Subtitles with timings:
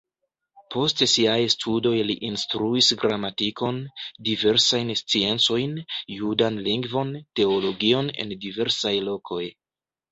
[0.75, 3.79] Post siaj studoj li instruis gramatikon,
[4.31, 5.79] diversajn sciencojn,
[6.17, 9.45] judan lingvon, teologion en diversaj lokoj.